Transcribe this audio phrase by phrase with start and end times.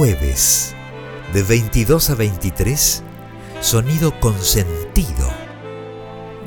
[0.00, 0.74] jueves,
[1.34, 3.02] de 22 a 23,
[3.60, 5.28] Sonido con Sentido.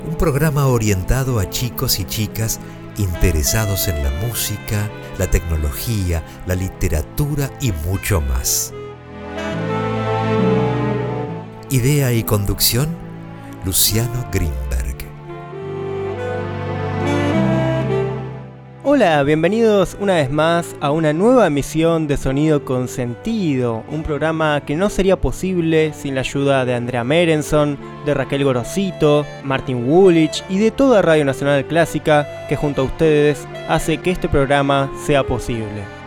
[0.07, 2.59] Un programa orientado a chicos y chicas
[2.97, 4.89] interesados en la música,
[5.19, 8.73] la tecnología, la literatura y mucho más.
[11.69, 12.89] Idea y conducción,
[13.65, 14.72] Luciano Greenberg.
[18.95, 24.61] Hola, bienvenidos una vez más a una nueva emisión de Sonido con Sentido, un programa
[24.67, 27.75] que no sería posible sin la ayuda de Andrea Merenson,
[28.05, 33.47] de Raquel Gorosito, Martin Woolwich y de toda Radio Nacional Clásica que junto a ustedes
[33.67, 36.02] hace que este programa sea posible.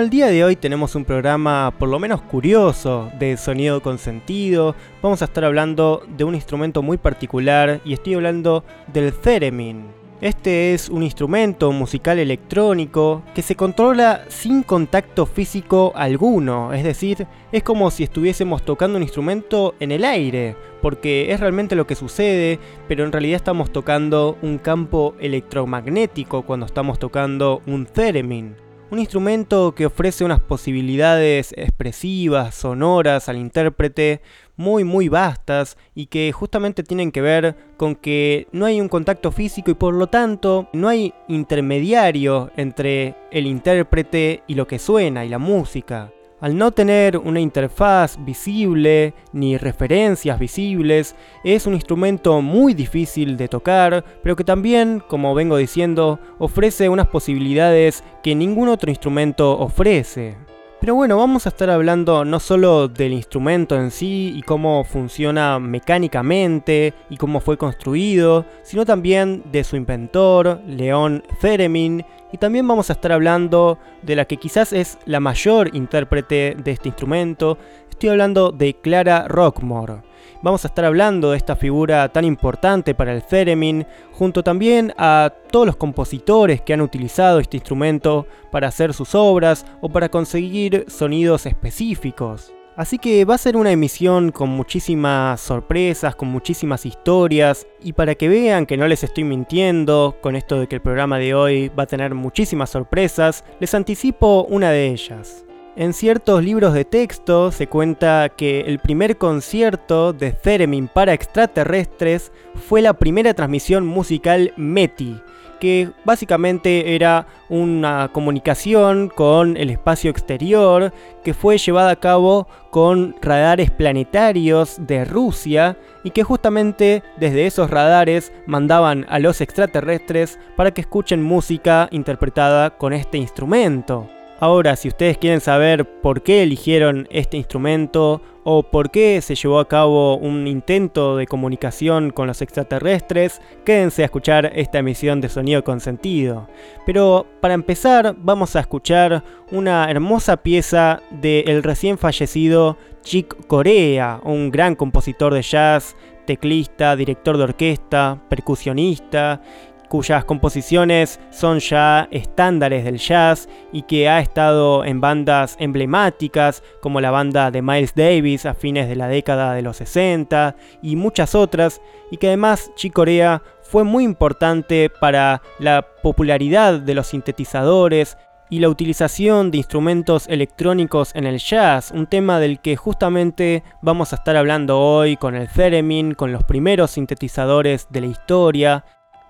[0.00, 4.74] El día de hoy tenemos un programa por lo menos curioso de sonido con sentido.
[5.02, 9.84] Vamos a estar hablando de un instrumento muy particular y estoy hablando del theremin.
[10.22, 17.26] Este es un instrumento musical electrónico que se controla sin contacto físico alguno, es decir,
[17.52, 21.94] es como si estuviésemos tocando un instrumento en el aire, porque es realmente lo que
[21.94, 22.58] sucede,
[22.88, 28.69] pero en realidad estamos tocando un campo electromagnético cuando estamos tocando un theremin.
[28.90, 34.20] Un instrumento que ofrece unas posibilidades expresivas, sonoras al intérprete
[34.56, 39.30] muy muy vastas y que justamente tienen que ver con que no hay un contacto
[39.30, 45.24] físico y por lo tanto no hay intermediario entre el intérprete y lo que suena
[45.24, 46.12] y la música.
[46.40, 53.46] Al no tener una interfaz visible ni referencias visibles, es un instrumento muy difícil de
[53.46, 60.49] tocar, pero que también, como vengo diciendo, ofrece unas posibilidades que ningún otro instrumento ofrece.
[60.80, 65.58] Pero bueno, vamos a estar hablando no solo del instrumento en sí y cómo funciona
[65.58, 72.02] mecánicamente y cómo fue construido, sino también de su inventor, León Theremin,
[72.32, 76.70] y también vamos a estar hablando de la que quizás es la mayor intérprete de
[76.70, 77.58] este instrumento,
[77.90, 80.09] estoy hablando de Clara Rockmore.
[80.42, 85.32] Vamos a estar hablando de esta figura tan importante para el theremin, junto también a
[85.50, 90.86] todos los compositores que han utilizado este instrumento para hacer sus obras o para conseguir
[90.88, 92.52] sonidos específicos.
[92.76, 98.14] Así que va a ser una emisión con muchísimas sorpresas, con muchísimas historias, y para
[98.14, 101.68] que vean que no les estoy mintiendo con esto de que el programa de hoy
[101.68, 105.44] va a tener muchísimas sorpresas, les anticipo una de ellas.
[105.80, 112.32] En ciertos libros de texto se cuenta que el primer concierto de Theremin para extraterrestres
[112.68, 115.22] fue la primera transmisión musical METI,
[115.58, 120.92] que básicamente era una comunicación con el espacio exterior
[121.24, 127.70] que fue llevada a cabo con radares planetarios de Rusia y que justamente desde esos
[127.70, 134.10] radares mandaban a los extraterrestres para que escuchen música interpretada con este instrumento.
[134.42, 139.58] Ahora, si ustedes quieren saber por qué eligieron este instrumento o por qué se llevó
[139.58, 145.28] a cabo un intento de comunicación con los extraterrestres, quédense a escuchar esta emisión de
[145.28, 146.48] Sonido con Sentido.
[146.86, 154.50] Pero para empezar, vamos a escuchar una hermosa pieza del recién fallecido Chick Corea, un
[154.50, 159.42] gran compositor de jazz, teclista, director de orquesta, percusionista
[159.90, 167.00] cuyas composiciones son ya estándares del jazz y que ha estado en bandas emblemáticas como
[167.00, 171.34] la banda de Miles Davis a fines de la década de los 60 y muchas
[171.34, 171.82] otras,
[172.12, 178.16] y que además Chicorea fue muy importante para la popularidad de los sintetizadores
[178.48, 184.12] y la utilización de instrumentos electrónicos en el jazz, un tema del que justamente vamos
[184.12, 188.84] a estar hablando hoy con el theremin, con los primeros sintetizadores de la historia,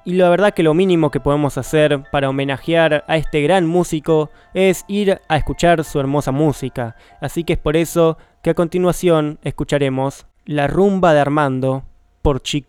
[0.05, 4.31] y la verdad que lo mínimo que podemos hacer para homenajear a este gran músico
[4.55, 6.97] es ir a escuchar su hermosa música.
[7.21, 11.85] Así que es por eso que a continuación escucharemos La rumba de Armando
[12.23, 12.67] por Chick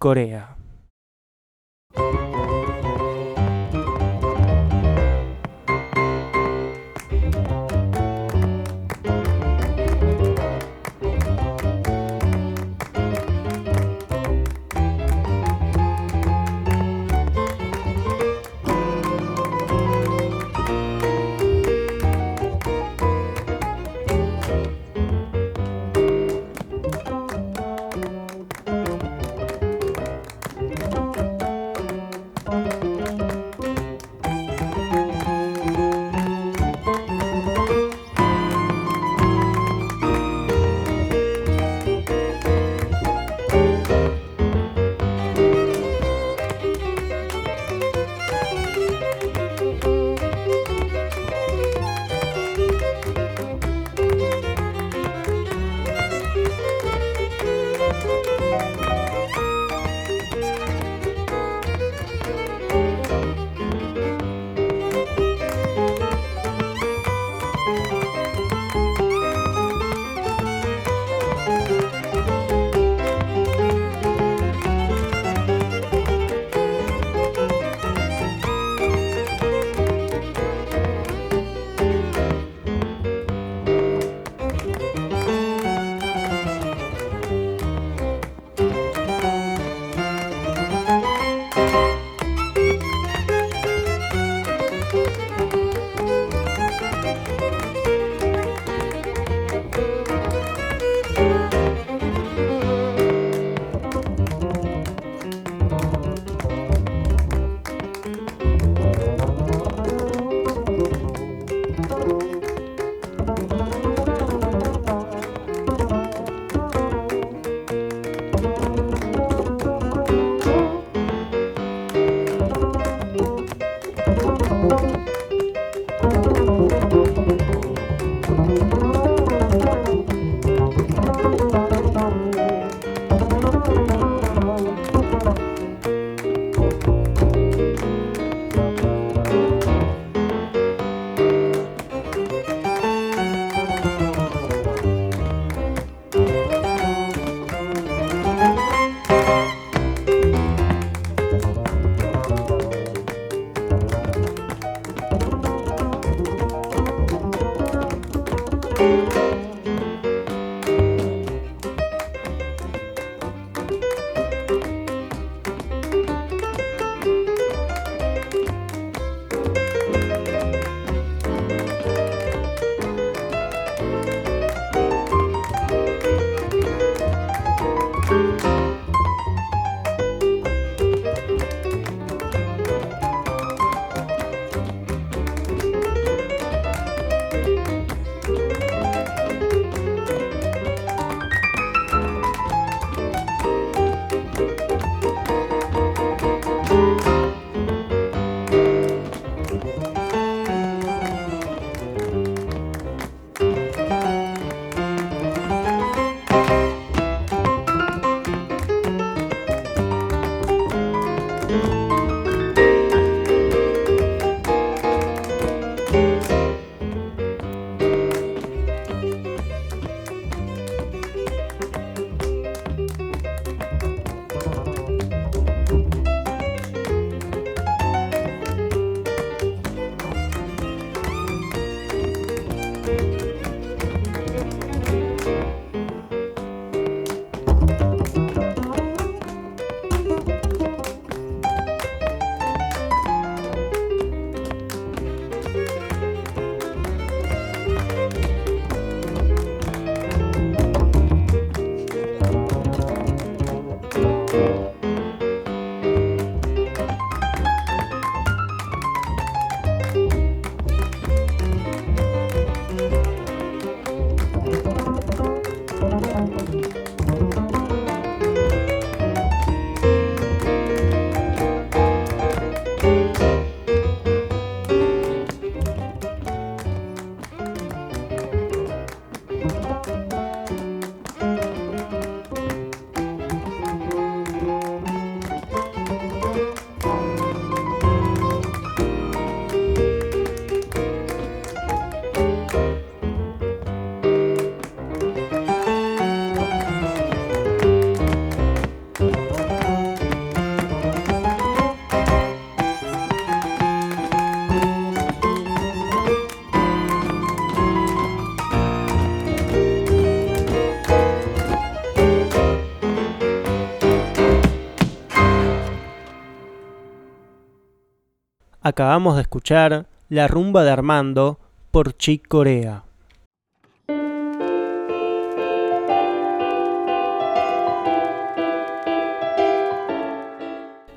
[318.72, 321.38] Acabamos de escuchar La rumba de Armando
[321.72, 322.86] por Chick Corea.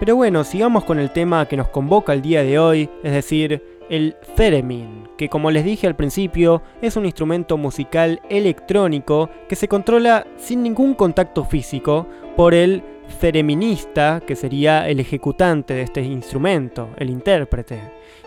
[0.00, 3.77] Pero bueno, sigamos con el tema que nos convoca el día de hoy, es decir,
[3.88, 9.68] el theremin, que como les dije al principio es un instrumento musical electrónico que se
[9.68, 12.82] controla sin ningún contacto físico por el
[13.20, 17.80] thereminista, que sería el ejecutante de este instrumento, el intérprete.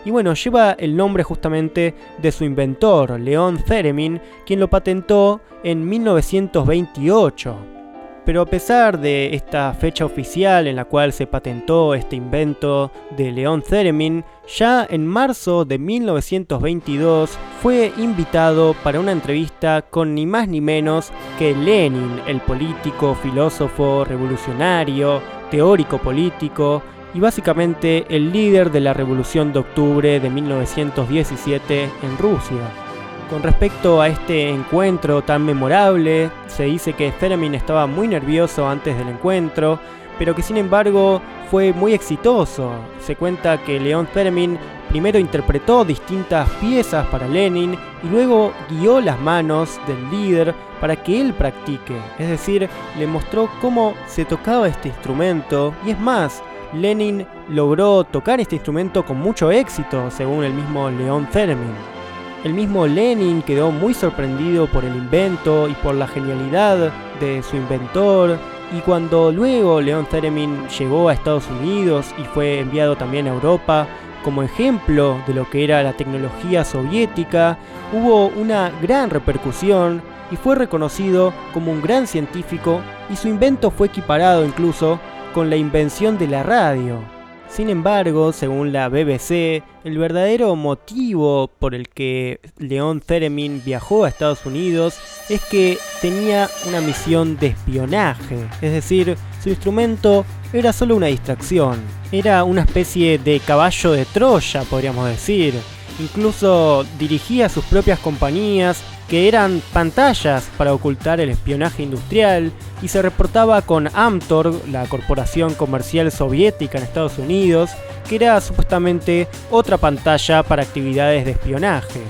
[0.04, 5.88] Y bueno, lleva el nombre justamente de su inventor, León Theremin, quien lo patentó en
[5.88, 7.81] 1928.
[8.24, 13.32] Pero a pesar de esta fecha oficial en la cual se patentó este invento de
[13.32, 14.24] León Theremin,
[14.56, 21.10] ya en marzo de 1922 fue invitado para una entrevista con ni más ni menos
[21.36, 26.82] que Lenin, el político, filósofo, revolucionario, teórico político
[27.14, 32.91] y básicamente el líder de la Revolución de Octubre de 1917 en Rusia.
[33.30, 38.96] Con respecto a este encuentro tan memorable, se dice que Theremin estaba muy nervioso antes
[38.98, 39.78] del encuentro,
[40.18, 42.72] pero que sin embargo fue muy exitoso.
[43.00, 44.58] Se cuenta que León Theremin
[44.90, 51.20] primero interpretó distintas piezas para Lenin y luego guió las manos del líder para que
[51.20, 56.42] él practique, es decir, le mostró cómo se tocaba este instrumento y es más,
[56.74, 62.01] Lenin logró tocar este instrumento con mucho éxito, según el mismo León Theremin.
[62.44, 67.56] El mismo Lenin quedó muy sorprendido por el invento y por la genialidad de su
[67.56, 68.36] inventor,
[68.76, 73.86] y cuando luego León Theremin llegó a Estados Unidos y fue enviado también a Europa
[74.24, 77.58] como ejemplo de lo que era la tecnología soviética,
[77.92, 82.80] hubo una gran repercusión y fue reconocido como un gran científico
[83.10, 84.98] y su invento fue equiparado incluso
[85.34, 87.11] con la invención de la radio.
[87.54, 94.08] Sin embargo, según la BBC, el verdadero motivo por el que León Theremin viajó a
[94.08, 94.96] Estados Unidos
[95.28, 101.78] es que tenía una misión de espionaje, es decir, su instrumento era solo una distracción,
[102.10, 105.54] era una especie de caballo de Troya, podríamos decir.
[106.00, 108.82] Incluso dirigía sus propias compañías
[109.12, 112.50] que eran pantallas para ocultar el espionaje industrial
[112.80, 117.72] y se reportaba con Amtor, la corporación comercial soviética en Estados Unidos,
[118.08, 122.00] que era supuestamente otra pantalla para actividades de espionaje.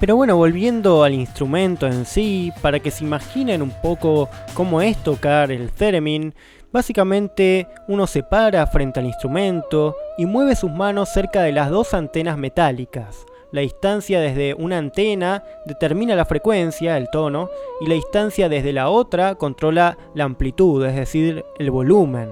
[0.00, 4.96] Pero bueno, volviendo al instrumento en sí, para que se imaginen un poco cómo es
[5.02, 6.34] tocar el theremin,
[6.76, 11.94] básicamente uno se para frente al instrumento y mueve sus manos cerca de las dos
[11.94, 13.24] antenas metálicas.
[13.50, 17.48] La distancia desde una antena determina la frecuencia, el tono,
[17.80, 22.28] y la distancia desde la otra controla la amplitud, es decir, el volumen.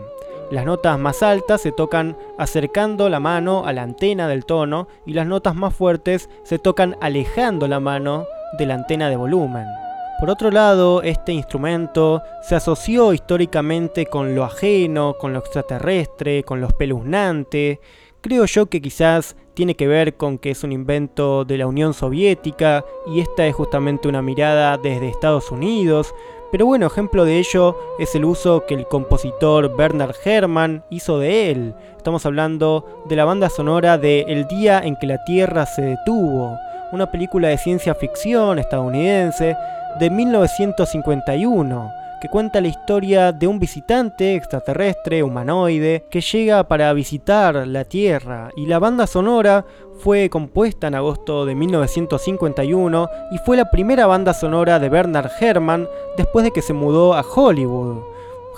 [0.50, 5.14] Las notas más altas se tocan acercando la mano a la antena del tono y
[5.14, 8.26] las notas más fuertes se tocan alejando la mano
[8.58, 9.83] de la antena de volumen.
[10.20, 16.60] Por otro lado, este instrumento se asoció históricamente con lo ajeno, con lo extraterrestre, con
[16.60, 17.80] lo espeluznante.
[18.20, 21.94] Creo yo que quizás tiene que ver con que es un invento de la Unión
[21.94, 26.14] Soviética y esta es justamente una mirada desde Estados Unidos,
[26.54, 31.50] pero bueno, ejemplo de ello es el uso que el compositor Bernard Herrmann hizo de
[31.50, 31.74] él.
[31.96, 36.56] Estamos hablando de la banda sonora de El día en que la Tierra se detuvo,
[36.92, 39.56] una película de ciencia ficción estadounidense
[39.98, 47.66] de 1951 que cuenta la historia de un visitante extraterrestre humanoide que llega para visitar
[47.66, 49.66] la Tierra y la banda sonora
[49.98, 55.86] fue compuesta en agosto de 1951 y fue la primera banda sonora de Bernard Herrmann
[56.16, 58.02] después de que se mudó a Hollywood.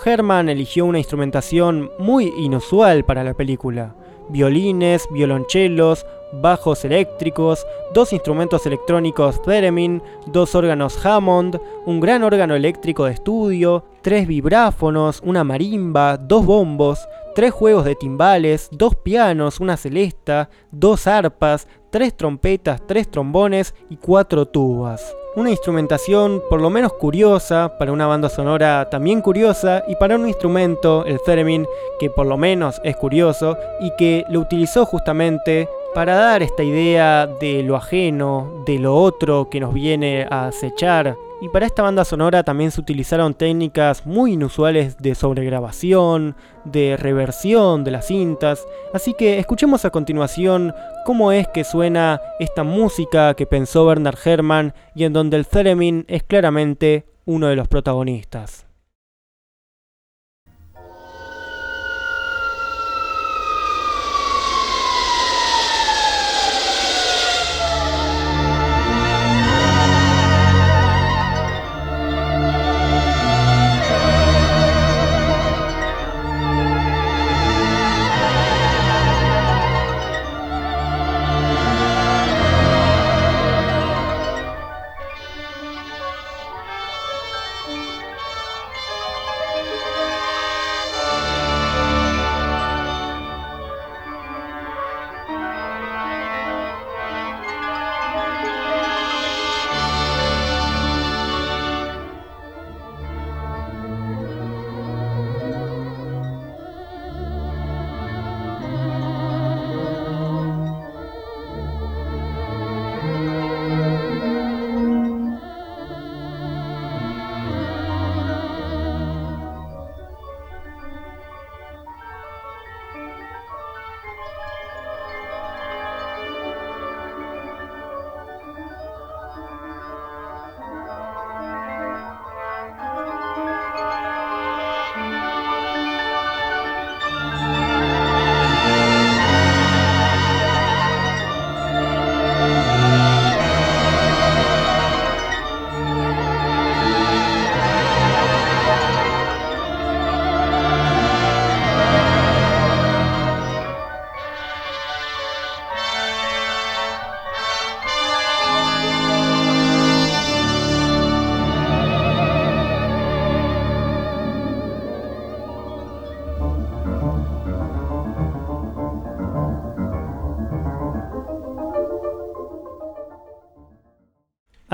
[0.05, 3.95] Herrmann eligió una instrumentación muy inusual para la película.
[4.29, 13.05] Violines, violonchelos, bajos eléctricos, dos instrumentos electrónicos Theremin, dos órganos Hammond, un gran órgano eléctrico
[13.05, 19.77] de estudio, tres vibráfonos, una marimba, dos bombos, tres juegos de timbales, dos pianos, una
[19.77, 25.15] celesta, dos arpas, tres trompetas, tres trombones y cuatro tubas.
[25.35, 30.27] Una instrumentación por lo menos curiosa, para una banda sonora también curiosa y para un
[30.27, 31.67] instrumento, el theremin,
[31.99, 37.25] que por lo menos es curioso y que lo utilizó justamente para dar esta idea
[37.25, 41.15] de lo ajeno, de lo otro que nos viene a acechar.
[41.41, 46.35] Y para esta banda sonora también se utilizaron técnicas muy inusuales de sobregrabación,
[46.65, 48.67] de reversión de las cintas.
[48.93, 50.71] Así que escuchemos a continuación
[51.03, 56.05] cómo es que suena esta música que pensó Bernard Herrmann y en donde el theremin
[56.07, 58.66] es claramente uno de los protagonistas.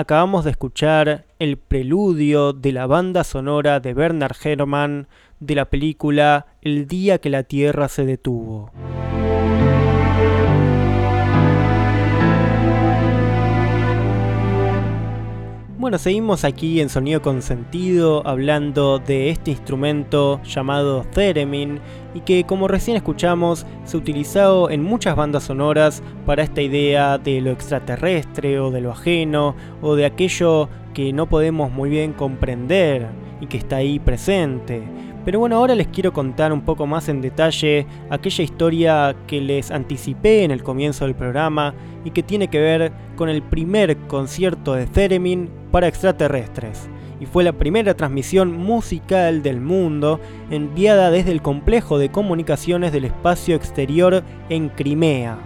[0.03, 5.07] Acabamos de escuchar el preludio de la banda sonora de Bernard Herrmann
[5.39, 8.69] de la película El día que la Tierra se detuvo.
[15.83, 21.81] Bueno, seguimos aquí en Sonido con Sentido hablando de este instrumento llamado Theremin
[22.13, 27.17] y que como recién escuchamos se ha utilizado en muchas bandas sonoras para esta idea
[27.17, 32.13] de lo extraterrestre o de lo ajeno o de aquello que no podemos muy bien
[32.13, 33.09] comprender
[33.41, 34.83] y que está ahí presente.
[35.25, 39.69] Pero bueno, ahora les quiero contar un poco más en detalle aquella historia que les
[39.69, 41.73] anticipé en el comienzo del programa
[42.05, 46.88] y que tiene que ver con el primer concierto de Theremin para extraterrestres.
[47.19, 50.19] Y fue la primera transmisión musical del mundo
[50.51, 55.39] enviada desde el complejo de comunicaciones del espacio exterior en Crimea.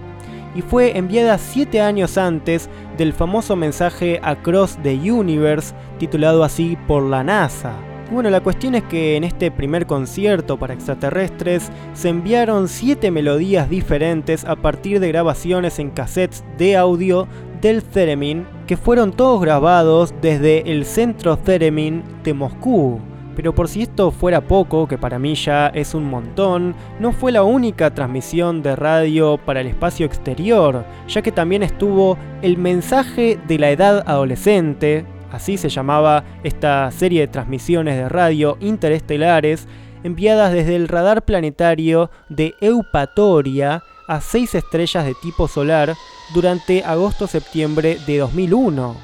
[0.53, 7.03] Y fue enviada siete años antes del famoso mensaje Across the Universe, titulado así por
[7.03, 7.71] la NASA.
[8.11, 13.69] Bueno, la cuestión es que en este primer concierto para extraterrestres se enviaron siete melodías
[13.69, 17.27] diferentes a partir de grabaciones en cassettes de audio
[17.61, 22.99] del Theremin que fueron todos grabados desde el centro Theremin de Moscú.
[23.37, 27.31] Pero por si esto fuera poco, que para mí ya es un montón, no fue
[27.31, 33.39] la única transmisión de radio para el espacio exterior, ya que también estuvo el mensaje
[33.47, 39.67] de la edad adolescente, así se llamaba esta serie de transmisiones de radio interestelares,
[40.03, 45.93] enviadas desde el radar planetario de Eupatoria a seis estrellas de tipo solar
[46.33, 48.95] durante agosto-septiembre de 2001.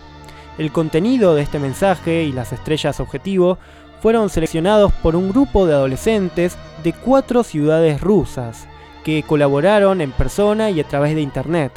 [0.58, 3.58] El contenido de este mensaje y las estrellas objetivo
[4.02, 8.68] fueron seleccionados por un grupo de adolescentes de cuatro ciudades rusas,
[9.04, 11.72] que colaboraron en persona y a través de Internet.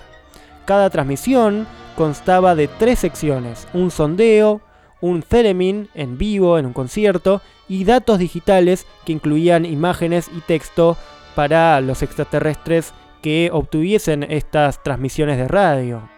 [0.64, 4.60] Cada transmisión constaba de tres secciones, un sondeo,
[5.00, 10.96] un theremin en vivo en un concierto y datos digitales que incluían imágenes y texto
[11.34, 12.92] para los extraterrestres
[13.26, 16.08] que obtuviesen estas transmisiones de radio.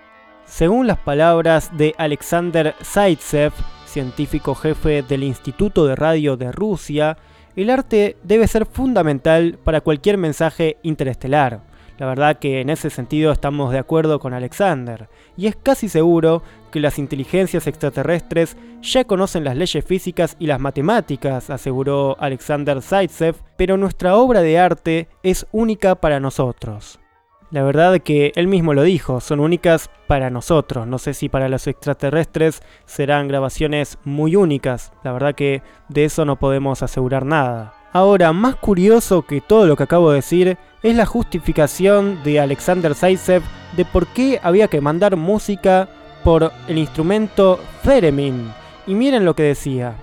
[0.44, 3.54] Según las palabras de Alexander Zaitsev,
[3.86, 7.16] científico jefe del Instituto de Radio de Rusia,
[7.56, 11.62] el arte debe ser fundamental para cualquier mensaje interestelar.
[11.98, 16.42] La verdad que en ese sentido estamos de acuerdo con Alexander, y es casi seguro
[16.70, 23.34] que las inteligencias extraterrestres ya conocen las leyes físicas y las matemáticas, aseguró Alexander Zaitsev,
[23.56, 27.00] pero nuestra obra de arte es única para nosotros.
[27.50, 30.86] La verdad que él mismo lo dijo, son únicas para nosotros.
[30.86, 34.92] No sé si para los extraterrestres serán grabaciones muy únicas.
[35.02, 37.77] La verdad que de eso no podemos asegurar nada.
[37.92, 42.94] Ahora, más curioso que todo lo que acabo de decir es la justificación de Alexander
[42.94, 43.42] Zaitsev
[43.76, 45.88] de por qué había que mandar música
[46.22, 48.52] por el instrumento Theremin.
[48.86, 49.94] Y miren lo que decía.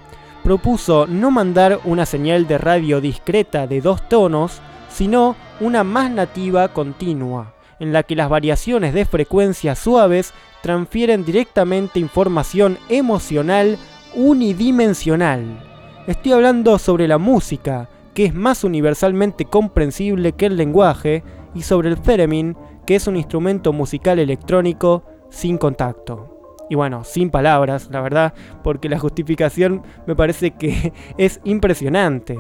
[0.44, 6.68] Propuso no mandar una señal de radio discreta de dos tonos, sino una más nativa
[6.70, 13.78] continua, en la que las variaciones de frecuencias suaves transfieren directamente información emocional
[14.14, 15.65] unidimensional.
[16.08, 21.24] Estoy hablando sobre la música, que es más universalmente comprensible que el lenguaje,
[21.56, 26.56] y sobre el theremin, que es un instrumento musical electrónico sin contacto.
[26.70, 32.38] Y bueno, sin palabras, la verdad, porque la justificación me parece que es impresionante.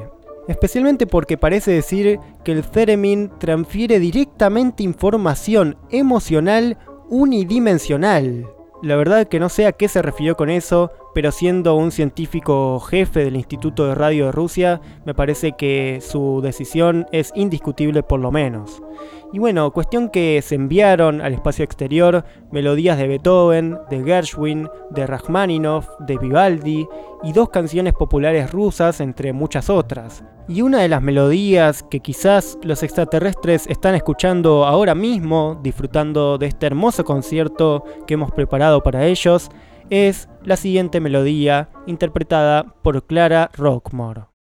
[0.47, 6.77] Especialmente porque parece decir que el theremin transfiere directamente información emocional
[7.09, 8.47] unidimensional.
[8.83, 12.77] La verdad que no sé a qué se refirió con eso, pero siendo un científico
[12.81, 18.19] jefe del Instituto de Radio de Rusia, me parece que su decisión es indiscutible por
[18.19, 18.83] lo menos.
[19.31, 25.07] Y bueno, cuestión que se enviaron al espacio exterior melodías de Beethoven, de Gershwin, de
[25.07, 26.85] Rachmaninoff, de Vivaldi
[27.23, 30.21] y dos canciones populares rusas entre muchas otras.
[30.49, 36.47] Y una de las melodías que quizás los extraterrestres están escuchando ahora mismo, disfrutando de
[36.47, 39.49] este hermoso concierto que hemos preparado para ellos,
[39.89, 44.34] es la siguiente melodía interpretada por Clara Rockmore.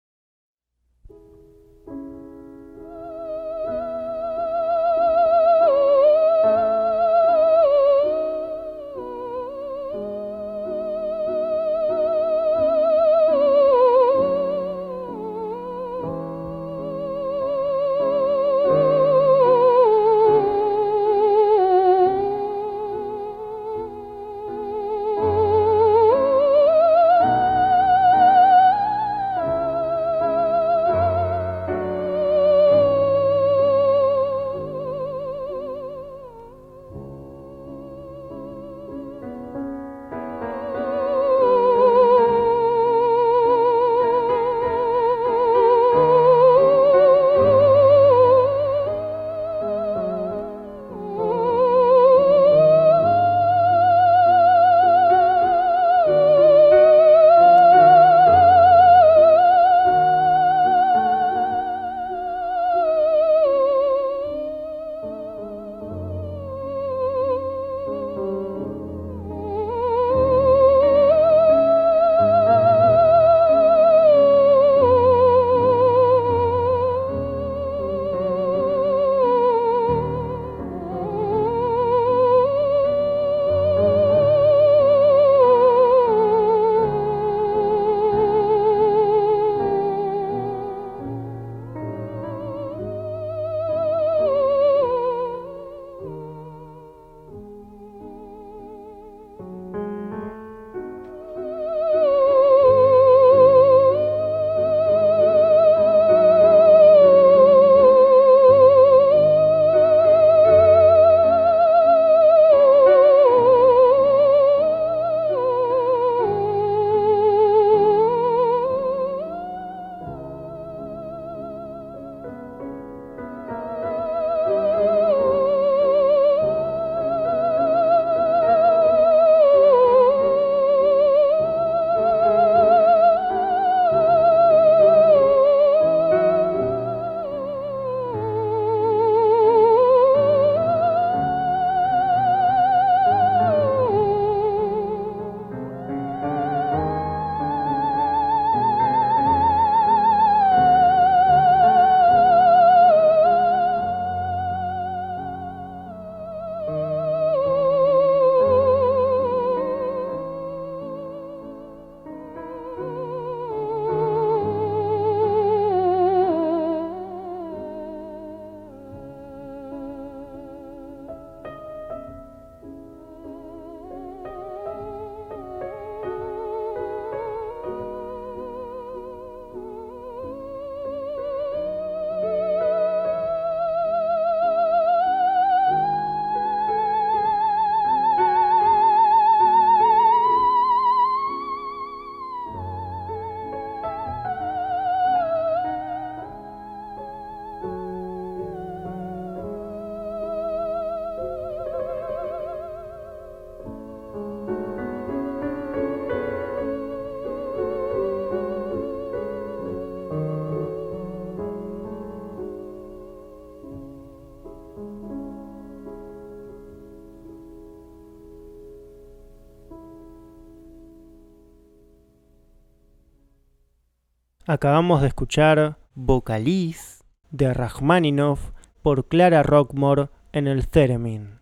[224.51, 228.49] Acabamos de escuchar Vocaliz de Rachmaninoff
[228.81, 231.39] por Clara Rockmore en el Theremin.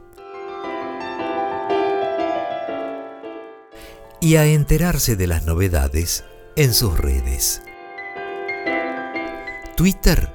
[4.24, 6.24] y a enterarse de las novedades
[6.56, 7.60] en sus redes.
[9.76, 10.32] Twitter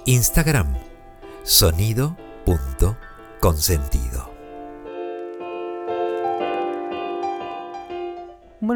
[0.05, 0.77] Instagram
[1.45, 4.18] sonido.consentido.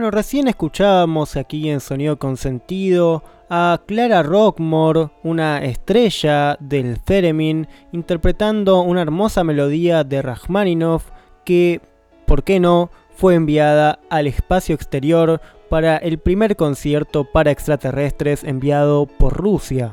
[0.02, 8.80] Bueno, recién escuchábamos aquí en Sonido Consentido a Clara Rockmore, una estrella del Theremin, interpretando
[8.80, 11.08] una hermosa melodía de Rachmaninoff
[11.44, 11.80] que,
[12.26, 19.06] ¿por qué no?, fue enviada al espacio exterior para el primer concierto para extraterrestres enviado
[19.06, 19.92] por Rusia.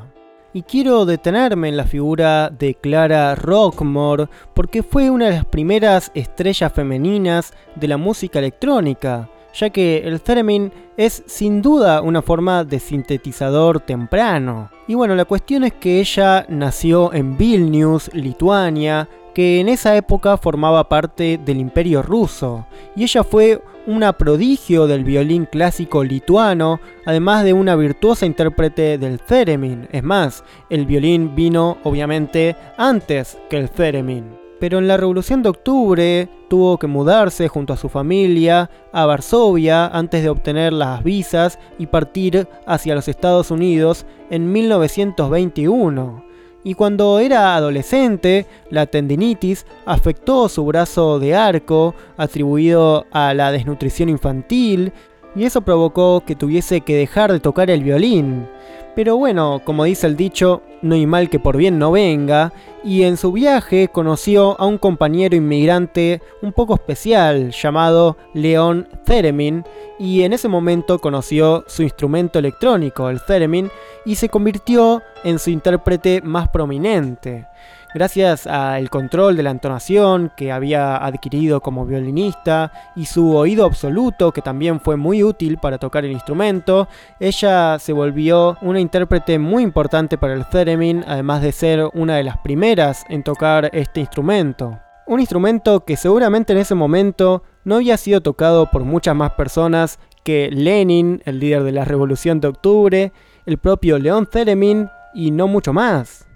[0.52, 6.10] Y quiero detenerme en la figura de Clara Rockmore porque fue una de las primeras
[6.16, 12.64] estrellas femeninas de la música electrónica ya que el theremin es sin duda una forma
[12.64, 14.70] de sintetizador temprano.
[14.86, 20.36] Y bueno, la cuestión es que ella nació en Vilnius, Lituania, que en esa época
[20.36, 27.44] formaba parte del imperio ruso, y ella fue una prodigio del violín clásico lituano, además
[27.44, 29.88] de una virtuosa intérprete del theremin.
[29.90, 35.48] Es más, el violín vino obviamente antes que el theremin pero en la Revolución de
[35.48, 41.58] Octubre tuvo que mudarse junto a su familia a Varsovia antes de obtener las visas
[41.78, 46.24] y partir hacia los Estados Unidos en 1921.
[46.62, 54.10] Y cuando era adolescente, la tendinitis afectó su brazo de arco, atribuido a la desnutrición
[54.10, 54.92] infantil,
[55.34, 58.46] y eso provocó que tuviese que dejar de tocar el violín.
[58.94, 63.04] Pero bueno, como dice el dicho, no hay mal que por bien no venga, y
[63.04, 69.64] en su viaje conoció a un compañero inmigrante un poco especial llamado León Theremin,
[69.98, 73.70] y en ese momento conoció su instrumento electrónico, el Theremin,
[74.04, 77.46] y se convirtió en su intérprete más prominente
[77.94, 84.32] gracias al control de la entonación que había adquirido como violinista y su oído absoluto
[84.32, 89.62] que también fue muy útil para tocar el instrumento, ella se volvió una intérprete muy
[89.62, 94.78] importante para el theremin, además de ser una de las primeras en tocar este instrumento.
[95.06, 99.98] Un instrumento que seguramente en ese momento no había sido tocado por muchas más personas
[100.22, 103.12] que Lenin, el líder de la Revolución de Octubre,
[103.46, 106.29] el propio León Theremin y no mucho más.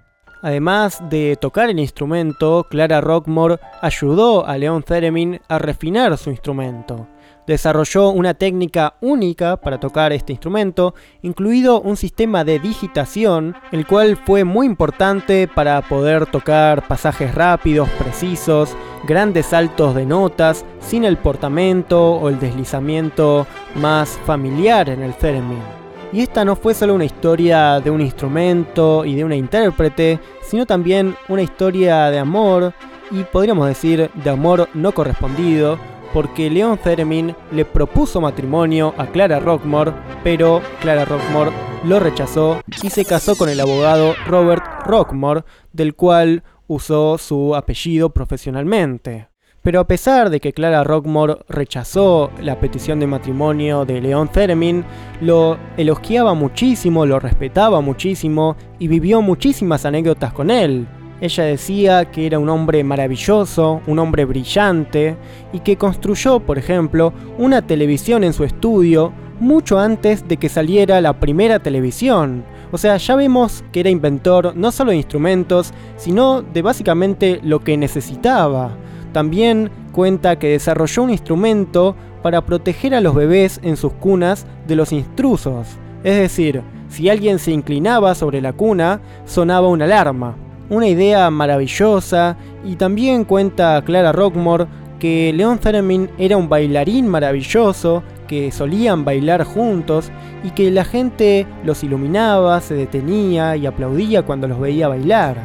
[0.45, 7.07] Además de tocar el instrumento, Clara Rockmore ayudó a Leon Theremin a refinar su instrumento.
[7.47, 14.19] Desarrolló una técnica única para tocar este instrumento, incluido un sistema de digitación, el cual
[14.19, 18.77] fue muy importante para poder tocar pasajes rápidos, precisos,
[19.09, 25.84] grandes saltos de notas, sin el portamento o el deslizamiento más familiar en el theremin.
[26.15, 30.65] Y esta no fue solo una historia de un instrumento y de una intérprete, sino
[30.65, 32.73] también una historia de amor
[33.11, 35.77] y podríamos decir de amor no correspondido,
[36.13, 41.51] porque Leon Theremin le propuso matrimonio a Clara Rockmore, pero Clara Rockmore
[41.85, 48.11] lo rechazó y se casó con el abogado Robert Rockmore, del cual usó su apellido
[48.11, 49.34] profesionalmente.
[49.65, 54.85] Pero a pesar de que Clara Rockmore rechazó la petición de matrimonio de León Theremin,
[55.23, 60.87] lo elogiaba muchísimo, lo respetaba muchísimo y vivió muchísimas anécdotas con él.
[61.19, 65.17] Ella decía que era un hombre maravilloso, un hombre brillante
[65.55, 71.01] y que construyó, por ejemplo, una televisión en su estudio mucho antes de que saliera
[71.01, 72.45] la primera televisión.
[72.71, 77.61] O sea, ya vemos que era inventor no solo de instrumentos, sino de básicamente lo
[77.61, 78.77] que necesitaba.
[79.15, 84.75] También cuenta que desarrolló un instrumento para proteger a los bebés en sus cunas de
[84.75, 85.69] los intrusos.
[86.03, 90.35] Es decir, si alguien se inclinaba sobre la cuna, sonaba una alarma.
[90.69, 94.67] Una idea maravillosa y también cuenta Clara Rockmore
[94.99, 100.11] que Leon Theremin era un bailarín maravilloso, que solían bailar juntos
[100.43, 105.37] y que la gente los iluminaba, se detenía y aplaudía cuando los veía bailar.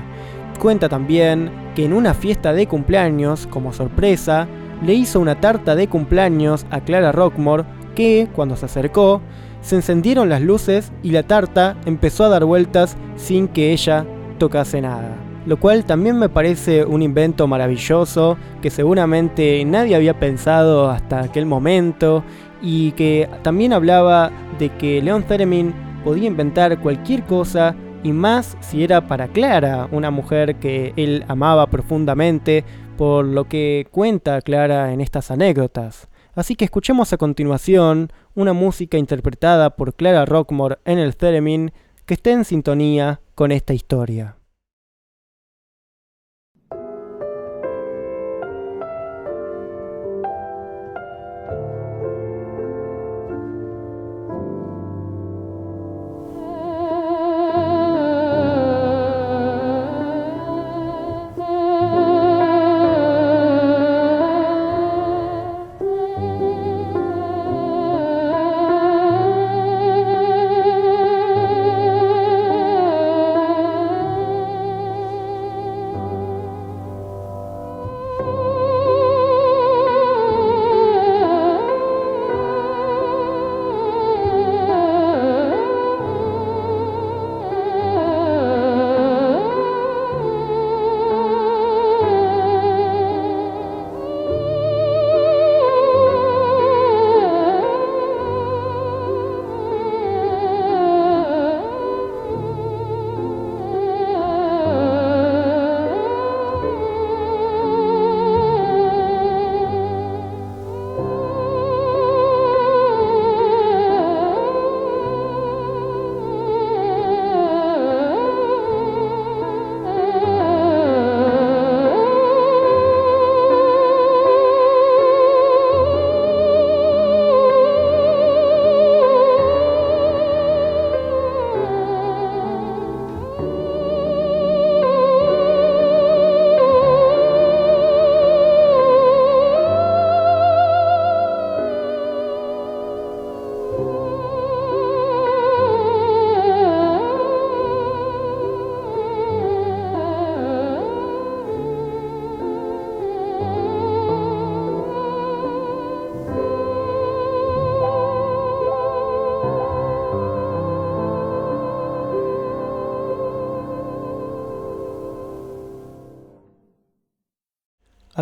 [0.60, 4.48] Cuenta también que en una fiesta de cumpleaños, como sorpresa,
[4.86, 7.64] le hizo una tarta de cumpleaños a Clara Rockmore
[7.96, 9.22] que, cuando se acercó,
[9.62, 14.06] se encendieron las luces y la tarta empezó a dar vueltas sin que ella
[14.54, 15.16] hace nada.
[15.46, 21.46] Lo cual también me parece un invento maravilloso que seguramente nadie había pensado hasta aquel
[21.46, 22.24] momento
[22.62, 28.84] y que también hablaba de que Leon Theremin podía inventar cualquier cosa y más si
[28.84, 32.64] era para Clara, una mujer que él amaba profundamente,
[32.98, 36.08] por lo que cuenta Clara en estas anécdotas.
[36.36, 41.72] Así que escuchemos a continuación una música interpretada por Clara Rockmore en el Theremin
[42.06, 44.39] que esté en sintonía con esta historia.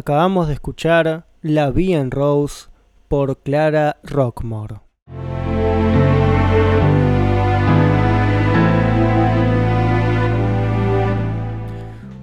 [0.07, 2.69] Acabamos de escuchar La Vie en Rose
[3.09, 4.75] por Clara Rockmore.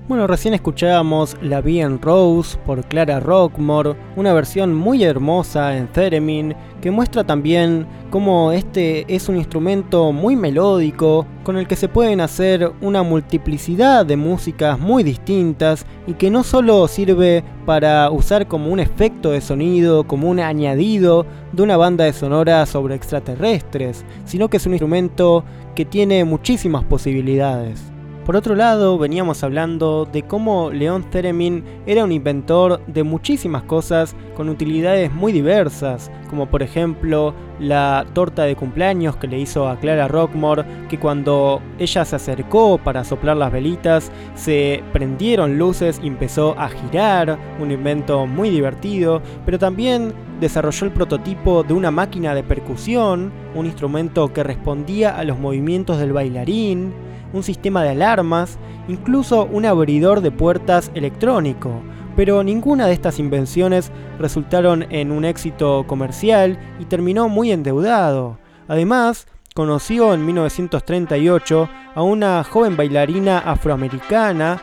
[0.08, 6.54] Bueno, recién escuchábamos La en Rose por Clara Rockmore, una versión muy hermosa en Theremin
[6.80, 12.20] que muestra también cómo este es un instrumento muy melódico con el que se pueden
[12.20, 18.70] hacer una multiplicidad de músicas muy distintas y que no solo sirve para usar como
[18.70, 24.48] un efecto de sonido, como un añadido de una banda de sonora sobre extraterrestres, sino
[24.48, 25.44] que es un instrumento
[25.76, 27.93] que tiene muchísimas posibilidades.
[28.24, 34.16] Por otro lado, veníamos hablando de cómo León Theremin era un inventor de muchísimas cosas
[34.34, 39.76] con utilidades muy diversas, como por ejemplo la torta de cumpleaños que le hizo a
[39.76, 46.06] Clara Rockmore, que cuando ella se acercó para soplar las velitas, se prendieron luces y
[46.08, 52.34] empezó a girar, un invento muy divertido, pero también desarrolló el prototipo de una máquina
[52.34, 57.03] de percusión, un instrumento que respondía a los movimientos del bailarín,
[57.34, 58.58] un sistema de alarmas,
[58.88, 61.82] incluso un abridor de puertas electrónico,
[62.16, 68.38] pero ninguna de estas invenciones resultaron en un éxito comercial y terminó muy endeudado.
[68.68, 74.62] Además, conoció en 1938 a una joven bailarina afroamericana,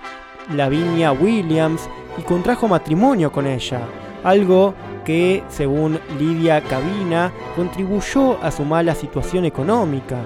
[0.55, 3.81] Lavinia Williams, y contrajo matrimonio con ella,
[4.23, 4.73] algo
[5.05, 10.17] que, según Lidia Cabina, contribuyó a su mala situación económica.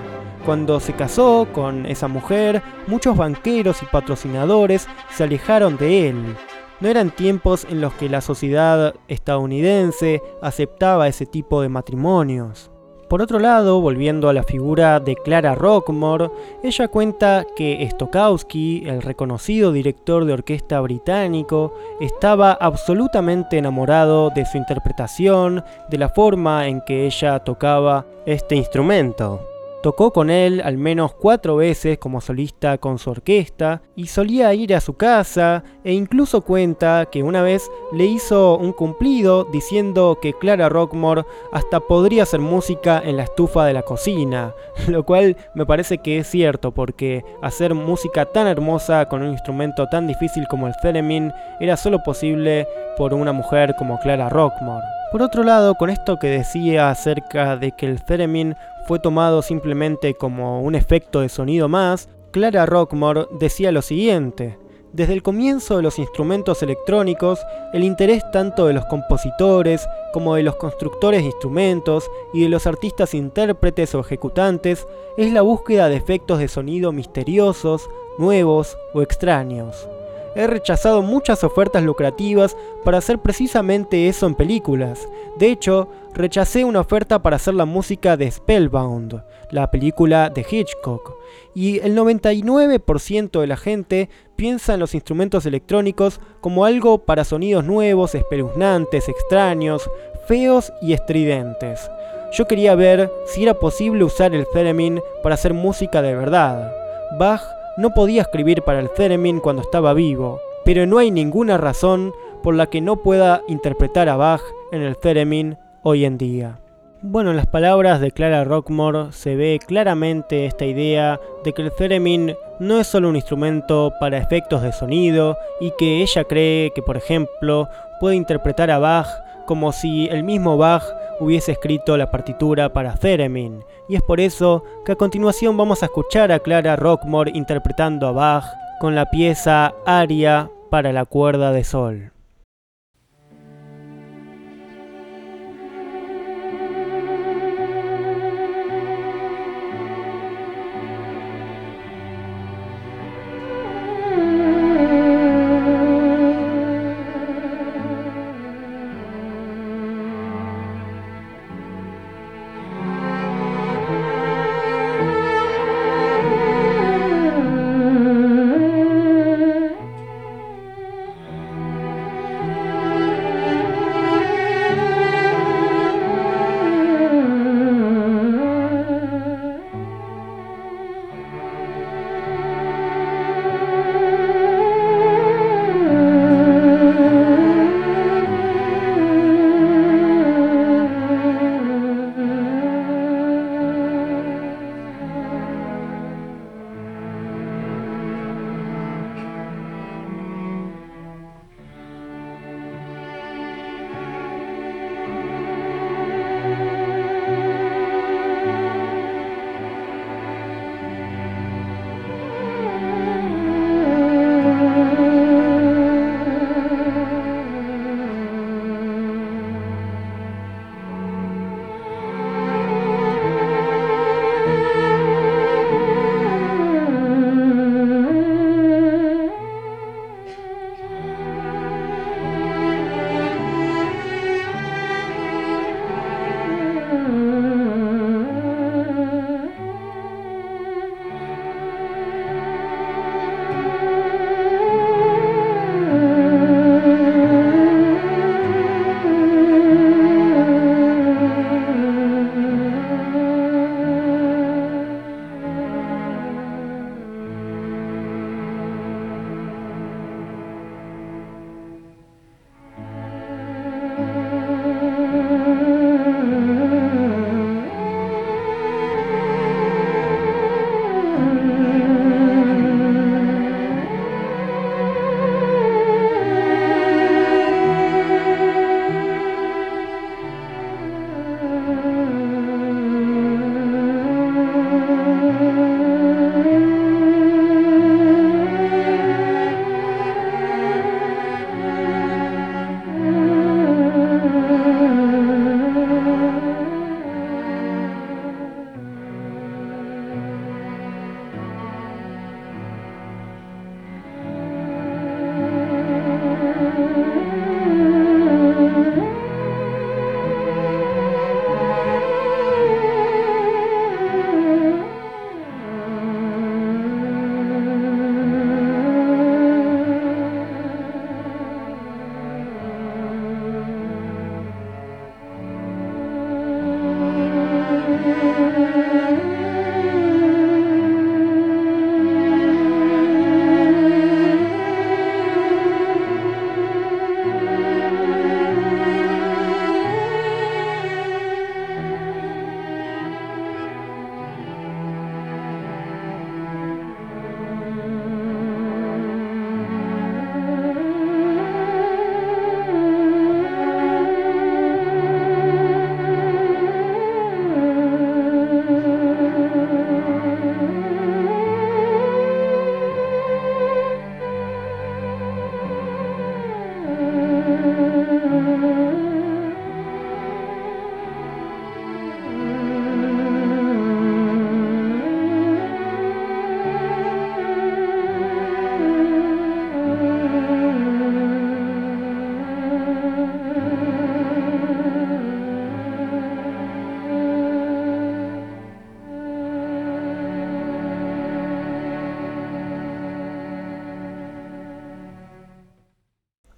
[0.46, 6.36] Cuando se casó con esa mujer, muchos banqueros y patrocinadores se alejaron de él.
[6.80, 12.70] No eran tiempos en los que la sociedad estadounidense aceptaba ese tipo de matrimonios.
[13.10, 16.30] Por otro lado, volviendo a la figura de Clara Rockmore,
[16.64, 24.58] ella cuenta que Stokowski, el reconocido director de orquesta británico, estaba absolutamente enamorado de su
[24.58, 29.55] interpretación, de la forma en que ella tocaba este instrumento.
[29.86, 34.74] Tocó con él al menos cuatro veces como solista con su orquesta y solía ir
[34.74, 40.34] a su casa e incluso cuenta que una vez le hizo un cumplido diciendo que
[40.34, 44.56] Clara Rockmore hasta podría hacer música en la estufa de la cocina,
[44.88, 49.88] lo cual me parece que es cierto porque hacer música tan hermosa con un instrumento
[49.90, 52.68] tan difícil como el theremin era solo posible
[52.98, 54.96] por una mujer como Clara Rockmore.
[55.12, 58.56] Por otro lado, con esto que decía acerca de que el theremin
[58.88, 64.58] fue tomado simplemente como un efecto de sonido más, Clara Rockmore decía lo siguiente.
[64.94, 67.40] Desde el comienzo de los instrumentos electrónicos,
[67.74, 72.66] el interés tanto de los compositores como de los constructores de instrumentos y de los
[72.68, 79.90] artistas intérpretes o ejecutantes es la búsqueda de efectos de sonido misteriosos, nuevos o extraños.
[80.36, 85.08] He rechazado muchas ofertas lucrativas para hacer precisamente eso en películas.
[85.38, 91.16] De hecho, rechacé una oferta para hacer la música de Spellbound, la película de Hitchcock.
[91.54, 97.64] Y el 99% de la gente piensa en los instrumentos electrónicos como algo para sonidos
[97.64, 99.90] nuevos, espeluznantes, extraños,
[100.28, 101.90] feos y estridentes.
[102.34, 106.74] Yo quería ver si era posible usar el theremin para hacer música de verdad.
[107.18, 107.42] Bach
[107.78, 112.56] no podía escribir para el theremin cuando estaba vivo, pero no hay ninguna razón por
[112.56, 116.60] la que no pueda interpretar a Bach en el theremin hoy en día.
[117.02, 121.72] Bueno, en las palabras de Clara Rockmore se ve claramente esta idea de que el
[121.72, 126.82] theremin no es solo un instrumento para efectos de sonido y que ella cree que,
[126.82, 127.70] por ejemplo,
[128.00, 129.08] puede interpretar a Bach
[129.46, 130.84] como si el mismo Bach
[131.20, 135.88] hubiese escrito la partitura para Theremin, y es por eso que a continuación vamos a
[135.88, 138.46] escuchar a Clara Rockmore interpretando a Bach
[138.80, 142.15] con la pieza Aria para la cuerda de sol.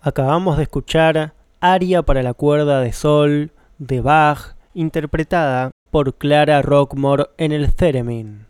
[0.07, 7.25] Acabamos de escuchar Aria para la cuerda de sol de Bach, interpretada por Clara Rockmore
[7.37, 8.45] en el Theremin.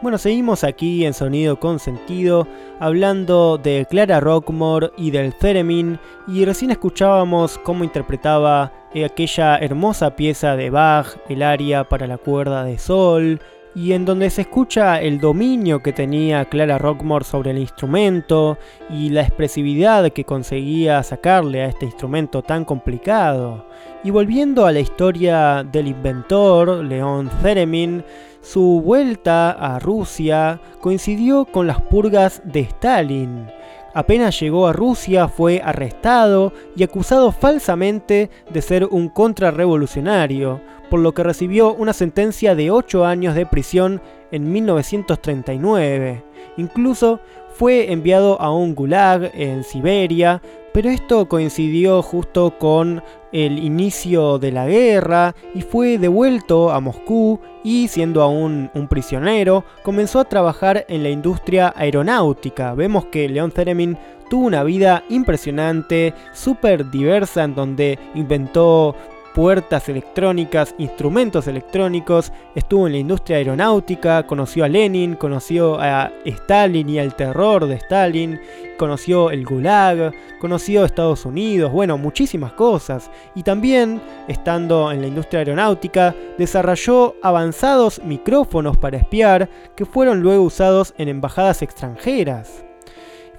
[0.00, 2.46] Bueno, seguimos aquí en Sonido con Sentido,
[2.78, 5.98] hablando de Clara Rockmore y del Theremin,
[6.28, 12.64] y recién escuchábamos cómo interpretaba aquella hermosa pieza de Bach, el aria para la cuerda
[12.64, 13.40] de sol,
[13.74, 18.58] y en donde se escucha el dominio que tenía Clara Rockmore sobre el instrumento
[18.90, 23.66] y la expresividad que conseguía sacarle a este instrumento tan complicado.
[24.04, 28.04] Y volviendo a la historia del inventor, León Theremin,
[28.42, 33.46] su vuelta a Rusia coincidió con las purgas de Stalin.
[33.94, 41.12] Apenas llegó a Rusia fue arrestado y acusado falsamente de ser un contrarrevolucionario, por lo
[41.12, 46.24] que recibió una sentencia de 8 años de prisión en 1939.
[46.56, 47.20] Incluso
[47.54, 50.40] fue enviado a un gulag en Siberia,
[50.72, 53.02] pero esto coincidió justo con
[53.32, 59.64] el inicio de la guerra y fue devuelto a Moscú y siendo aún un prisionero
[59.82, 62.74] comenzó a trabajar en la industria aeronáutica.
[62.74, 63.96] Vemos que León Theremin
[64.28, 68.94] tuvo una vida impresionante, súper diversa en donde inventó
[69.34, 76.88] puertas electrónicas, instrumentos electrónicos, estuvo en la industria aeronáutica, conoció a Lenin, conoció a Stalin
[76.88, 78.40] y al terror de Stalin,
[78.78, 83.10] conoció el Gulag, conoció Estados Unidos, bueno, muchísimas cosas.
[83.34, 90.42] Y también, estando en la industria aeronáutica, desarrolló avanzados micrófonos para espiar que fueron luego
[90.44, 92.64] usados en embajadas extranjeras.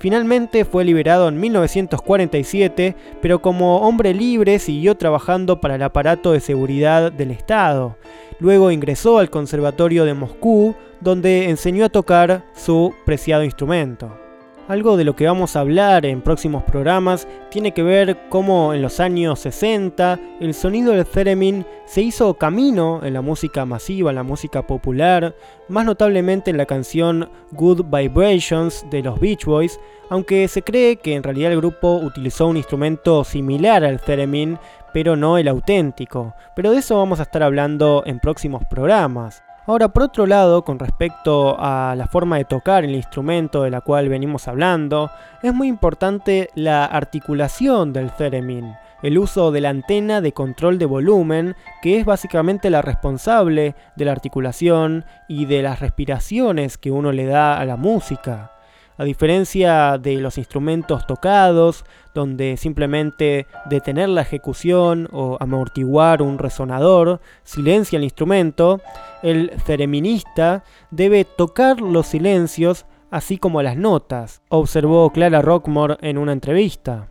[0.04, 6.42] Finalmente fue liberado en 1947, pero como hombre libre siguió trabajando para el aparato de
[6.42, 7.96] seguridad del Estado.
[8.38, 14.23] Luego ingresó al Conservatorio de Moscú, donde enseñó a tocar su preciado instrumento.
[14.70, 18.82] Algo de lo que vamos a hablar en próximos programas tiene que ver cómo en
[18.82, 24.16] los años 60 el sonido del theremin se hizo camino en la música masiva, en
[24.16, 25.36] la música popular,
[25.68, 31.14] más notablemente en la canción Good Vibrations de los Beach Boys, aunque se cree que
[31.14, 34.58] en realidad el grupo utilizó un instrumento similar al theremin,
[34.94, 36.36] pero no el auténtico.
[36.56, 39.44] Pero de eso vamos a estar hablando en próximos programas.
[39.66, 43.80] Ahora, por otro lado, con respecto a la forma de tocar el instrumento de la
[43.80, 45.10] cual venimos hablando,
[45.42, 50.86] es muy importante la articulación del theremin, el uso de la antena de control de
[50.86, 57.14] volumen, que es básicamente la responsable de la articulación y de las respiraciones que uno
[57.14, 58.52] le da a la música.
[58.98, 61.84] A diferencia de los instrumentos tocados,
[62.14, 68.82] donde simplemente detener la ejecución o amortiguar un resonador silencia el instrumento,
[69.24, 76.32] el cereminista debe tocar los silencios así como las notas, observó Clara Rockmore en una
[76.32, 77.10] entrevista.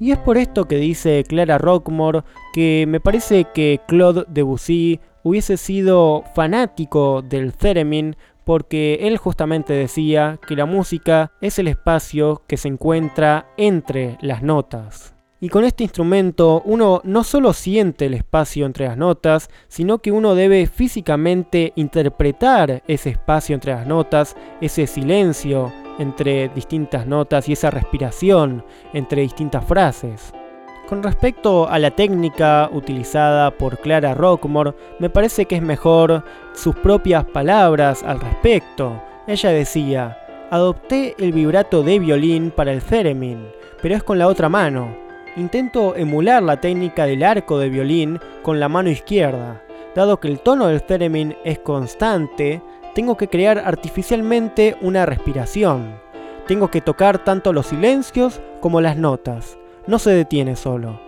[0.00, 5.56] Y es por esto que dice Clara Rockmore que me parece que Claude Debussy hubiese
[5.56, 12.56] sido fanático del theremin porque él justamente decía que la música es el espacio que
[12.56, 15.13] se encuentra entre las notas.
[15.44, 20.10] Y con este instrumento uno no solo siente el espacio entre las notas, sino que
[20.10, 27.52] uno debe físicamente interpretar ese espacio entre las notas, ese silencio entre distintas notas y
[27.52, 28.64] esa respiración
[28.94, 30.32] entre distintas frases.
[30.88, 36.24] Con respecto a la técnica utilizada por Clara Rockmore, me parece que es mejor
[36.54, 38.98] sus propias palabras al respecto.
[39.26, 40.16] Ella decía,
[40.50, 43.46] adopté el vibrato de violín para el theremin,
[43.82, 45.03] pero es con la otra mano.
[45.36, 49.62] Intento emular la técnica del arco de violín con la mano izquierda.
[49.94, 52.62] Dado que el tono del theremin es constante,
[52.94, 56.00] tengo que crear artificialmente una respiración.
[56.46, 61.00] Tengo que tocar tanto los silencios como las notas no se detiene solo.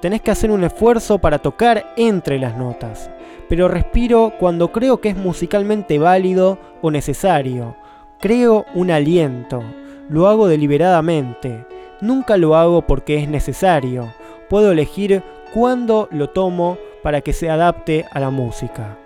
[0.00, 3.10] Tenés que hacer un esfuerzo para tocar entre las notas,
[3.48, 7.76] pero respiro cuando creo que es musicalmente válido o necesario.
[8.20, 9.62] Creo un aliento,
[10.08, 11.64] lo hago deliberadamente,
[12.02, 14.12] nunca lo hago porque es necesario.
[14.50, 15.22] Puedo elegir
[15.54, 18.98] cuándo lo tomo para que se adapte a la música.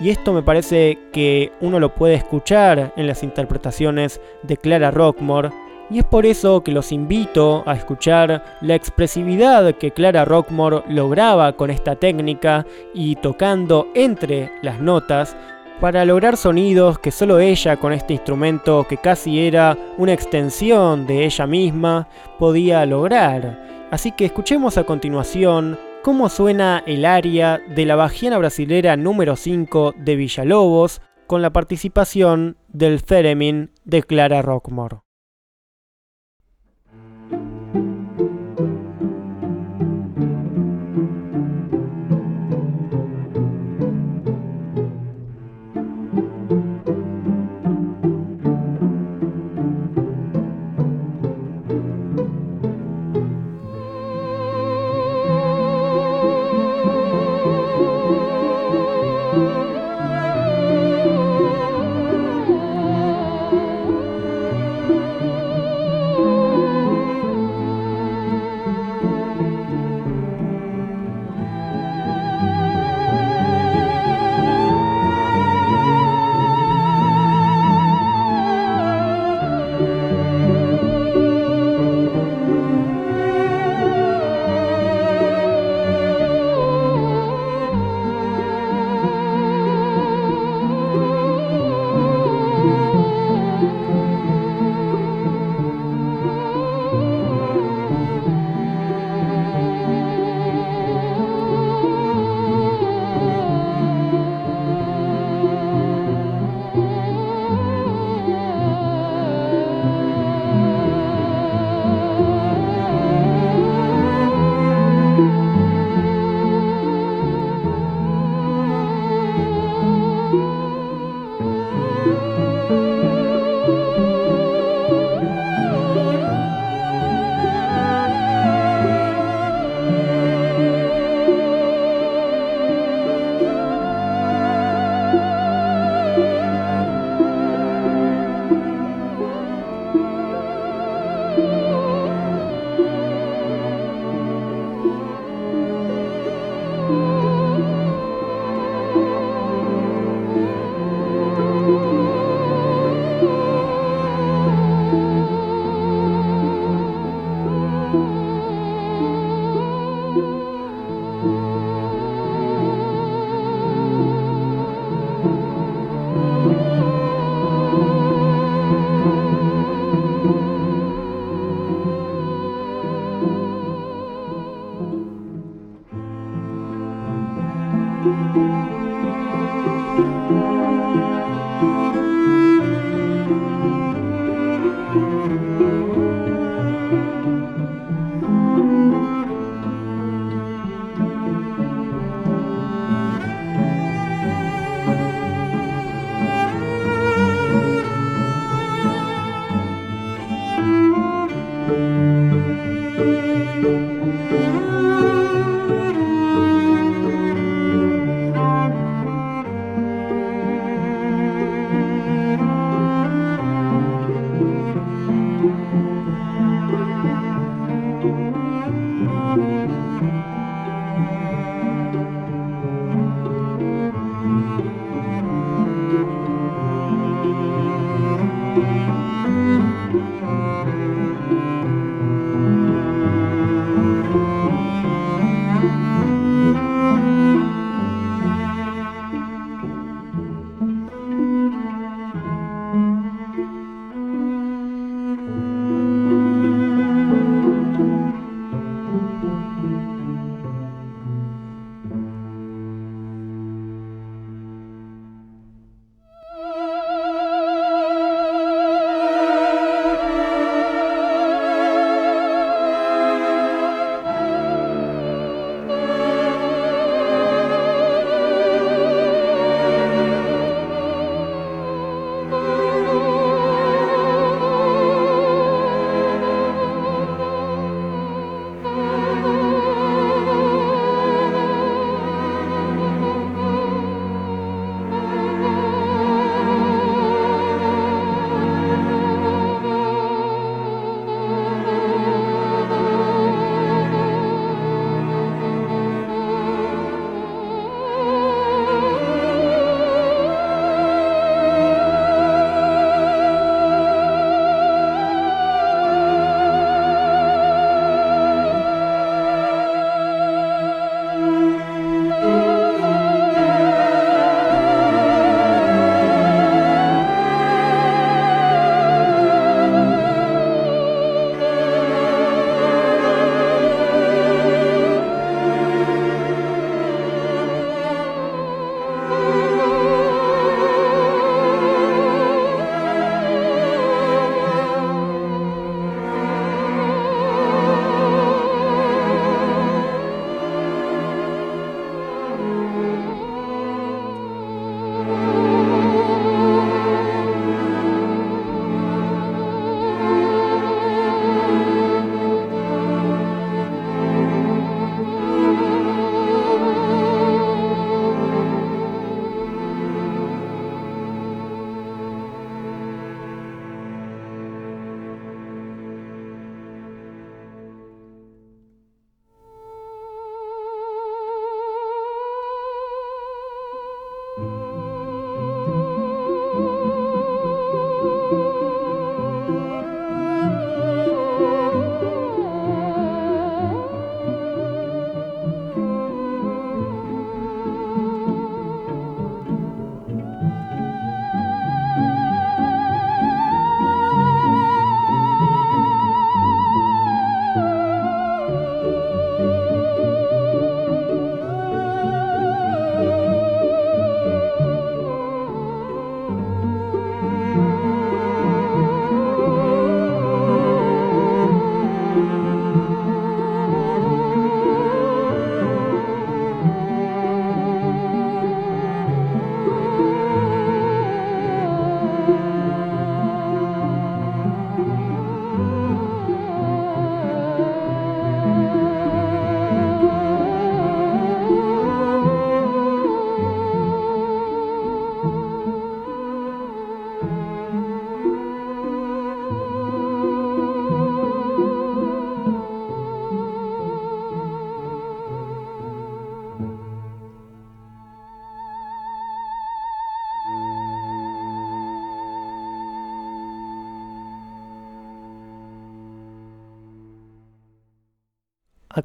[0.00, 5.50] Y esto me parece que uno lo puede escuchar en las interpretaciones de Clara Rockmore
[5.90, 11.54] y es por eso que los invito a escuchar la expresividad que Clara Rockmore lograba
[11.54, 15.34] con esta técnica y tocando entre las notas
[15.80, 21.24] para lograr sonidos que solo ella con este instrumento que casi era una extensión de
[21.24, 22.08] ella misma
[22.38, 23.86] podía lograr.
[23.90, 29.94] Así que escuchemos a continuación cómo suena el aria de la Bajiana Brasilera número 5
[29.96, 35.07] de Villalobos con la participación del Theremin de Clara Rockmore.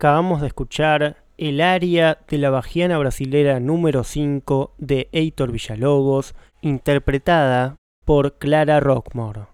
[0.03, 7.77] Acabamos de escuchar el aria de la Bajiana Brasilera número 5 de Heitor Villalobos, interpretada
[8.03, 9.52] por Clara Rockmore.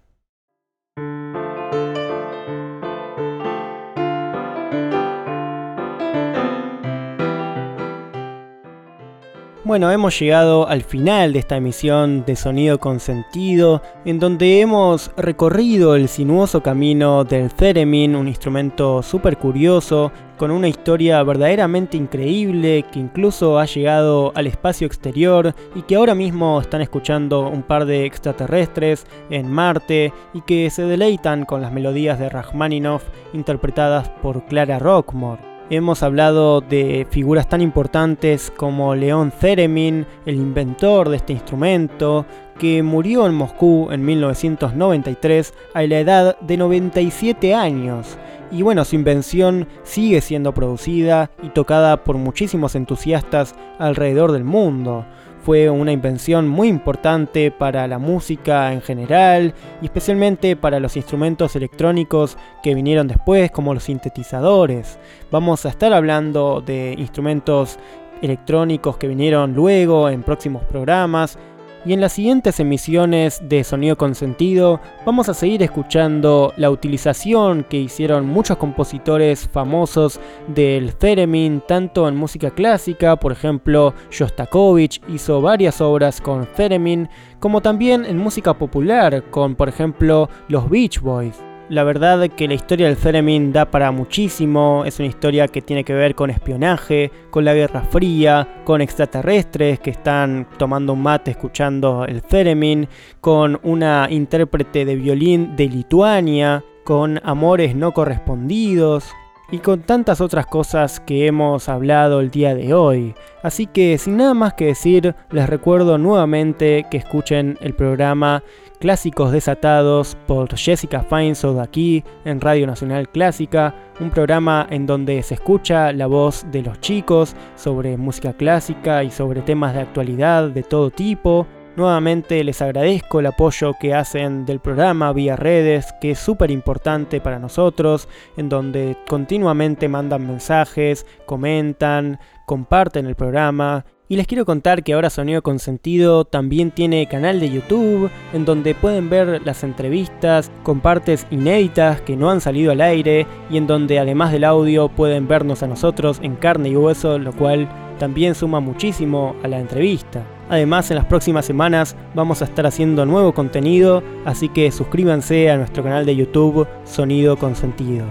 [9.69, 15.11] Bueno, hemos llegado al final de esta emisión de Sonido con Sentido, en donde hemos
[15.15, 22.83] recorrido el sinuoso camino del theremin, un instrumento súper curioso, con una historia verdaderamente increíble
[22.91, 27.85] que incluso ha llegado al espacio exterior y que ahora mismo están escuchando un par
[27.85, 33.03] de extraterrestres en Marte y que se deleitan con las melodías de Rachmaninoff
[33.33, 35.48] interpretadas por Clara Rockmore.
[35.71, 42.25] Hemos hablado de figuras tan importantes como León Theremin, el inventor de este instrumento,
[42.57, 48.17] que murió en Moscú en 1993 a la edad de 97 años.
[48.51, 55.05] Y bueno, su invención sigue siendo producida y tocada por muchísimos entusiastas alrededor del mundo
[55.41, 61.55] fue una invención muy importante para la música en general y especialmente para los instrumentos
[61.55, 64.99] electrónicos que vinieron después como los sintetizadores.
[65.31, 67.79] Vamos a estar hablando de instrumentos
[68.21, 71.37] electrónicos que vinieron luego en próximos programas
[71.85, 77.63] y en las siguientes emisiones de Sonido con Sentido vamos a seguir escuchando la utilización
[77.63, 85.41] que hicieron muchos compositores famosos del theremin, tanto en música clásica, por ejemplo Shostakovich hizo
[85.41, 87.09] varias obras con theremin,
[87.39, 91.48] como también en música popular, con por ejemplo los Beach Boys.
[91.69, 95.83] La verdad que la historia del Theremin da para muchísimo, es una historia que tiene
[95.83, 101.29] que ver con espionaje, con la Guerra Fría, con extraterrestres que están tomando un mate
[101.29, 102.87] escuchando el Theremin,
[103.21, 109.05] con una intérprete de violín de Lituania, con amores no correspondidos,
[109.51, 113.15] y con tantas otras cosas que hemos hablado el día de hoy.
[113.41, 118.43] Así que sin nada más que decir, les recuerdo nuevamente que escuchen el programa
[118.79, 125.33] Clásicos Desatados por Jessica Feinsold aquí en Radio Nacional Clásica, un programa en donde se
[125.33, 130.63] escucha la voz de los chicos sobre música clásica y sobre temas de actualidad de
[130.63, 131.45] todo tipo.
[131.79, 137.21] Nuevamente les agradezco el apoyo que hacen del programa vía redes, que es súper importante
[137.21, 144.83] para nosotros, en donde continuamente mandan mensajes, comentan, comparten el programa y les quiero contar
[144.83, 149.63] que ahora Sonido con Sentido también tiene canal de YouTube, en donde pueden ver las
[149.63, 154.45] entrevistas con partes inéditas que no han salido al aire, y en donde además del
[154.45, 159.47] audio pueden vernos a nosotros en carne y hueso, lo cual también suma muchísimo a
[159.47, 160.23] la entrevista.
[160.49, 165.57] Además, en las próximas semanas vamos a estar haciendo nuevo contenido, así que suscríbanse a
[165.57, 168.05] nuestro canal de YouTube Sonido con Sentido.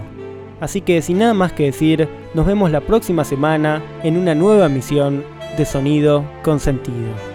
[0.61, 4.67] Así que sin nada más que decir, nos vemos la próxima semana en una nueva
[4.67, 5.23] emisión
[5.59, 7.28] de sonido con sentido.